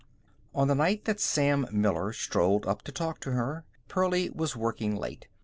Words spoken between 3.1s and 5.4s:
to her, Pearlie was working late.